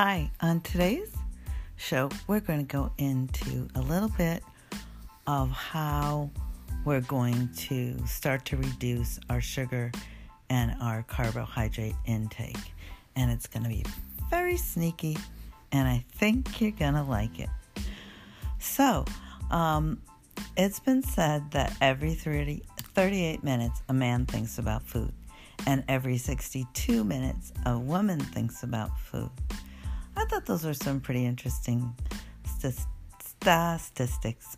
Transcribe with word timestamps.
Hi, 0.00 0.30
on 0.40 0.60
today's 0.60 1.12
show, 1.74 2.08
we're 2.28 2.38
going 2.38 2.64
to 2.64 2.72
go 2.72 2.92
into 2.98 3.66
a 3.74 3.80
little 3.80 4.10
bit 4.10 4.44
of 5.26 5.50
how 5.50 6.30
we're 6.84 7.00
going 7.00 7.48
to 7.66 7.98
start 8.06 8.44
to 8.44 8.56
reduce 8.56 9.18
our 9.28 9.40
sugar 9.40 9.90
and 10.50 10.72
our 10.80 11.02
carbohydrate 11.02 11.96
intake. 12.06 12.72
And 13.16 13.32
it's 13.32 13.48
going 13.48 13.64
to 13.64 13.68
be 13.68 13.84
very 14.30 14.56
sneaky, 14.56 15.18
and 15.72 15.88
I 15.88 16.04
think 16.12 16.60
you're 16.60 16.70
going 16.70 16.94
to 16.94 17.02
like 17.02 17.40
it. 17.40 17.50
So, 18.60 19.04
um, 19.50 20.00
it's 20.56 20.78
been 20.78 21.02
said 21.02 21.50
that 21.50 21.76
every 21.80 22.14
30, 22.14 22.62
38 22.94 23.42
minutes 23.42 23.82
a 23.88 23.94
man 23.94 24.26
thinks 24.26 24.58
about 24.58 24.84
food, 24.84 25.12
and 25.66 25.82
every 25.88 26.18
62 26.18 27.02
minutes 27.02 27.52
a 27.66 27.76
woman 27.76 28.20
thinks 28.20 28.62
about 28.62 28.96
food. 29.00 29.30
I 30.18 30.24
thought 30.24 30.46
those 30.46 30.64
were 30.64 30.74
some 30.74 31.00
pretty 31.00 31.24
interesting 31.24 31.94
st- 32.60 32.74
statistics. 33.24 34.56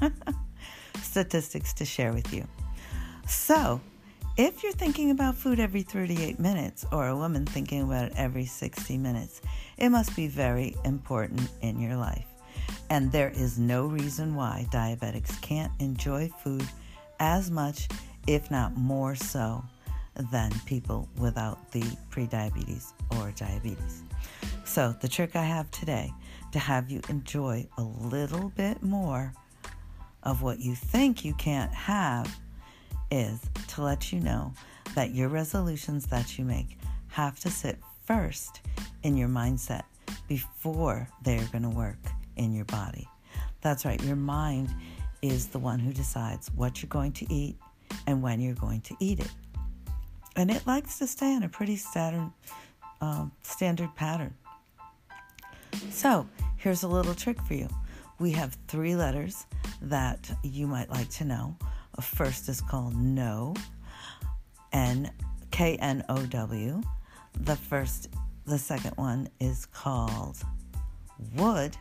statistics 1.02 1.72
to 1.74 1.84
share 1.84 2.12
with 2.12 2.32
you. 2.32 2.46
So, 3.26 3.80
if 4.36 4.62
you're 4.62 4.72
thinking 4.72 5.10
about 5.10 5.34
food 5.34 5.58
every 5.58 5.82
38 5.82 6.38
minutes 6.38 6.86
or 6.92 7.08
a 7.08 7.16
woman 7.16 7.44
thinking 7.44 7.82
about 7.82 8.04
it 8.06 8.12
every 8.14 8.46
60 8.46 8.96
minutes, 8.98 9.42
it 9.78 9.88
must 9.88 10.14
be 10.14 10.28
very 10.28 10.76
important 10.84 11.50
in 11.60 11.80
your 11.80 11.96
life. 11.96 12.26
And 12.88 13.10
there 13.10 13.30
is 13.30 13.58
no 13.58 13.86
reason 13.86 14.36
why 14.36 14.68
diabetics 14.70 15.40
can't 15.42 15.72
enjoy 15.80 16.28
food 16.28 16.64
as 17.18 17.50
much, 17.50 17.88
if 18.28 18.48
not 18.48 18.76
more 18.76 19.16
so, 19.16 19.64
than 20.30 20.52
people 20.66 21.08
without 21.18 21.70
the 21.72 21.82
prediabetes 22.10 22.92
or 23.16 23.32
diabetes. 23.32 24.02
So, 24.64 24.94
the 25.00 25.08
trick 25.08 25.36
I 25.36 25.44
have 25.44 25.70
today 25.70 26.12
to 26.52 26.58
have 26.58 26.90
you 26.90 27.00
enjoy 27.08 27.66
a 27.78 27.82
little 27.82 28.50
bit 28.50 28.82
more 28.82 29.32
of 30.22 30.42
what 30.42 30.60
you 30.60 30.74
think 30.74 31.24
you 31.24 31.34
can't 31.34 31.72
have 31.72 32.38
is 33.10 33.40
to 33.68 33.82
let 33.82 34.12
you 34.12 34.20
know 34.20 34.52
that 34.94 35.14
your 35.14 35.28
resolutions 35.28 36.06
that 36.06 36.38
you 36.38 36.44
make 36.44 36.78
have 37.08 37.40
to 37.40 37.50
sit 37.50 37.78
first 38.04 38.60
in 39.02 39.16
your 39.16 39.28
mindset 39.28 39.82
before 40.28 41.08
they're 41.22 41.44
going 41.46 41.62
to 41.62 41.70
work 41.70 41.98
in 42.36 42.52
your 42.52 42.64
body. 42.66 43.08
That's 43.60 43.84
right, 43.84 44.02
your 44.02 44.16
mind 44.16 44.70
is 45.22 45.48
the 45.48 45.58
one 45.58 45.78
who 45.78 45.92
decides 45.92 46.50
what 46.54 46.82
you're 46.82 46.88
going 46.88 47.12
to 47.12 47.32
eat 47.32 47.56
and 48.06 48.22
when 48.22 48.40
you're 48.40 48.54
going 48.54 48.80
to 48.82 48.96
eat 49.00 49.20
it. 49.20 49.30
And 50.40 50.50
it 50.50 50.66
likes 50.66 50.98
to 51.00 51.06
stay 51.06 51.34
in 51.34 51.42
a 51.42 51.50
pretty 51.50 51.76
standard, 51.76 52.32
um, 53.02 53.30
standard 53.42 53.94
pattern. 53.94 54.32
So, 55.90 56.26
here's 56.56 56.82
a 56.82 56.88
little 56.88 57.14
trick 57.14 57.38
for 57.42 57.52
you. 57.52 57.68
We 58.18 58.30
have 58.30 58.56
three 58.66 58.96
letters 58.96 59.44
that 59.82 60.30
you 60.42 60.66
might 60.66 60.88
like 60.88 61.10
to 61.10 61.26
know. 61.26 61.56
First 62.00 62.48
is 62.48 62.62
called 62.62 62.96
no, 62.96 63.54
N 64.72 65.10
K 65.50 65.76
N 65.76 66.06
O 66.08 66.24
W. 66.24 66.80
The 67.38 67.56
first, 67.56 68.08
the 68.46 68.56
second 68.56 68.96
one 68.96 69.28
is 69.40 69.66
called 69.66 70.38
would, 71.36 71.76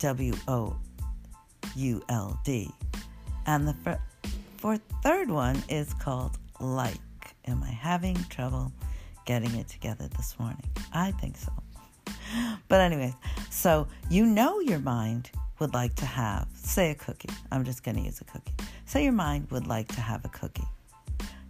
W 0.00 0.34
O 0.46 0.76
U 1.74 2.02
L 2.10 2.38
D, 2.44 2.70
and 3.46 3.66
the 3.66 3.72
fir- 3.82 4.02
for 4.58 4.76
third 5.02 5.30
one 5.30 5.64
is 5.70 5.94
called 5.94 6.36
like. 6.60 6.98
Am 7.46 7.62
I 7.62 7.70
having 7.70 8.16
trouble 8.30 8.72
getting 9.26 9.54
it 9.56 9.68
together 9.68 10.08
this 10.08 10.38
morning? 10.38 10.64
I 10.92 11.12
think 11.12 11.36
so. 11.36 11.52
But, 12.68 12.80
anyways, 12.80 13.14
so 13.50 13.86
you 14.10 14.26
know 14.26 14.60
your 14.60 14.78
mind 14.78 15.30
would 15.60 15.74
like 15.74 15.94
to 15.96 16.06
have, 16.06 16.48
say, 16.54 16.90
a 16.90 16.94
cookie. 16.94 17.28
I'm 17.52 17.64
just 17.64 17.84
going 17.84 17.96
to 17.96 18.02
use 18.02 18.20
a 18.20 18.24
cookie. 18.24 18.54
Say 18.86 19.04
your 19.04 19.12
mind 19.12 19.50
would 19.50 19.66
like 19.66 19.88
to 19.88 20.00
have 20.00 20.24
a 20.24 20.28
cookie. 20.28 20.66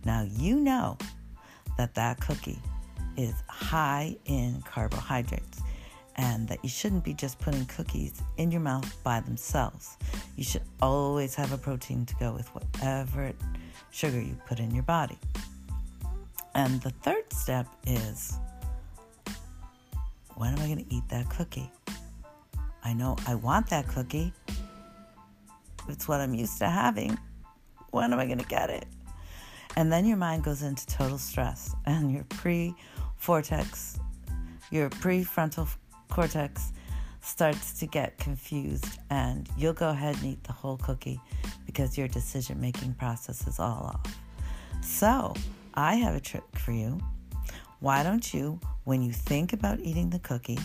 Now, 0.05 0.27
you 0.29 0.61
know 0.61 0.99
that 1.79 1.95
that 1.95 2.21
cookie 2.21 2.59
is 3.17 3.35
high 3.49 4.17
in 4.27 4.63
carbohydrates 4.63 5.61
and 6.17 6.47
that 6.49 6.59
you 6.63 6.69
shouldn't 6.69 7.05
be 7.05 7.15
just 7.15 7.39
putting 7.39 7.65
cookies 7.67 8.23
in 8.37 8.51
your 8.51 8.61
mouth 8.61 9.03
by 9.03 9.21
themselves. 9.21 9.97
You 10.37 10.45
should 10.45 10.63
always 10.83 11.35
have 11.35 11.53
a 11.53 11.59
protein 11.59 12.07
to 12.07 12.15
go 12.17 12.33
with 12.33 12.49
whatever 12.55 13.33
sugar 13.91 14.21
you 14.21 14.37
put 14.47 14.61
in 14.61 14.73
your 14.73 14.83
body. 14.83 15.19
And 16.55 16.81
the 16.83 16.91
third 16.91 17.33
step 17.33 17.67
is 17.87 18.39
when 20.37 20.53
am 20.53 20.61
I 20.61 20.67
going 20.67 20.85
to 20.85 20.95
eat 20.95 21.09
that 21.09 21.29
cookie? 21.31 21.71
I 22.83 22.93
know 22.93 23.17
I 23.27 23.35
want 23.35 23.69
that 23.71 23.89
cookie. 23.89 24.33
It's 25.89 26.07
what 26.07 26.21
I'm 26.21 26.35
used 26.35 26.59
to 26.59 26.69
having. 26.69 27.19
When 27.91 28.13
am 28.13 28.19
I 28.19 28.27
going 28.27 28.39
to 28.39 28.47
get 28.47 28.71
it? 28.71 28.87
And 29.77 29.93
then 29.93 30.07
your 30.07 30.17
mind 30.17 30.45
goes 30.45 30.63
into 30.63 30.87
total 30.87 31.19
stress, 31.19 31.75
and 31.85 32.13
your 32.13 32.25
pre-cortex, 32.25 33.99
your 34.71 34.89
prefrontal 34.89 35.69
cortex 36.09 36.73
starts 37.21 37.73
to 37.81 37.87
get 37.87 38.17
confused, 38.19 38.99
and 39.11 39.49
you'll 39.57 39.73
go 39.73 39.89
ahead 39.89 40.15
and 40.17 40.25
eat 40.27 40.45
the 40.45 40.53
whole 40.53 40.77
cookie 40.77 41.21
because 41.67 41.99
your 41.99 42.07
decision 42.07 42.61
making 42.61 42.95
process 42.95 43.47
is 43.49 43.59
all 43.59 43.95
off. 43.95 44.19
So, 44.81 45.35
I 45.75 45.97
have 45.97 46.15
a 46.15 46.21
trick 46.21 46.45
for 46.57 46.71
you. 46.71 47.01
Why 47.81 48.03
don't 48.05 48.33
you, 48.33 48.61
when 48.85 49.03
you 49.03 49.13
think 49.13 49.53
about 49.53 49.81
eating 49.81 50.11
the 50.11 50.21
cookie, 50.21 50.59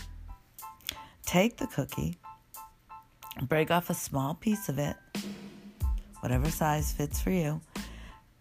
take 1.26 1.56
the 1.56 1.66
cookie, 1.66 2.16
break 3.42 3.70
off 3.72 3.90
a 3.90 3.94
small 3.94 4.34
piece 4.34 4.68
of 4.68 4.78
it, 4.78 4.96
whatever 6.20 6.48
size 6.48 6.92
fits 6.92 7.20
for 7.20 7.30
you, 7.30 7.60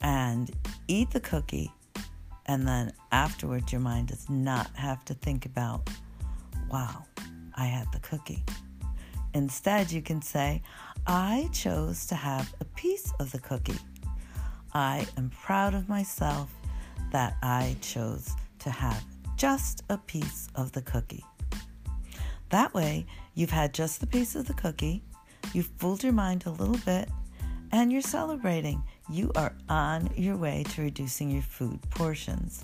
and 0.02 0.52
eat 0.88 1.10
the 1.10 1.20
cookie. 1.20 1.72
And 2.46 2.68
then 2.68 2.94
afterwards, 3.12 3.72
your 3.72 3.82
mind 3.82 4.10
does 4.10 4.30
not 4.30 4.70
have 4.76 5.04
to 5.06 5.16
think 5.16 5.46
about, 5.46 5.90
wow, 6.70 7.06
I 7.56 7.66
had 7.66 7.92
the 7.92 8.00
cookie. 8.00 8.44
Instead, 9.34 9.92
you 9.92 10.02
can 10.02 10.22
say, 10.22 10.62
I 11.08 11.50
chose 11.52 12.06
to 12.08 12.16
have 12.16 12.54
a 12.60 12.66
piece 12.66 13.12
of 13.20 13.32
the 13.32 13.40
cookie. 13.40 13.78
I 14.74 15.08
am 15.18 15.32
proud 15.32 15.74
of 15.74 15.90
myself 15.90 16.52
that 17.12 17.38
I 17.42 17.76
chose 17.82 18.32
to 18.60 18.70
have 18.70 19.04
just 19.38 19.84
a 19.90 19.98
piece 19.98 20.50
of 20.56 20.72
the 20.72 20.82
cookie. 20.82 21.24
That 22.50 22.74
way, 22.74 23.06
you've 23.36 23.52
had 23.52 23.74
just 23.74 24.00
the 24.00 24.08
piece 24.08 24.36
of 24.36 24.48
the 24.48 24.54
cookie, 24.54 25.04
you've 25.54 25.70
fooled 25.78 26.04
your 26.04 26.14
mind 26.14 26.46
a 26.46 26.52
little 26.52 26.80
bit, 26.86 27.10
and 27.72 27.92
you're 27.92 28.02
celebrating. 28.02 28.84
You 29.10 29.32
are 29.36 29.54
on 29.70 30.10
your 30.16 30.36
way 30.36 30.64
to 30.70 30.82
reducing 30.82 31.32
your 31.32 31.42
food 31.42 31.80
portions, 31.92 32.64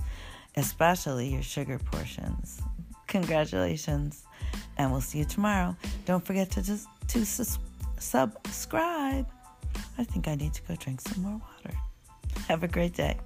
especially 0.55 1.29
your 1.29 1.43
sugar 1.43 1.79
portions. 1.79 2.61
Congratulations, 3.07 4.23
and 4.77 4.91
we'll 4.91 5.01
see 5.01 5.19
you 5.19 5.25
tomorrow. 5.25 5.75
Don't 6.05 6.25
forget 6.25 6.51
to 6.51 6.61
just 6.61 6.87
to 7.09 7.25
sus- 7.25 7.59
subscribe. 7.99 9.27
I 9.97 10.03
think 10.03 10.27
I 10.27 10.35
need 10.35 10.53
to 10.53 10.61
go 10.63 10.75
drink 10.75 11.01
some 11.01 11.23
more 11.23 11.39
water. 11.39 11.77
Have 12.47 12.63
a 12.63 12.67
great 12.67 12.93
day. 12.93 13.17